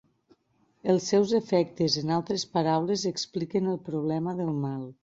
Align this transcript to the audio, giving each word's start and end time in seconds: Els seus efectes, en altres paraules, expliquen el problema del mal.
Els 0.93 1.09
seus 1.13 1.33
efectes, 1.41 1.99
en 2.03 2.15
altres 2.17 2.47
paraules, 2.57 3.07
expliquen 3.15 3.73
el 3.77 3.83
problema 3.93 4.39
del 4.43 4.55
mal. 4.69 4.87